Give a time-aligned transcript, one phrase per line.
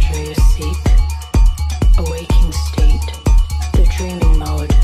[0.00, 0.76] treasure you seek,
[1.98, 3.12] a waking state,
[3.72, 4.83] the dreaming mode.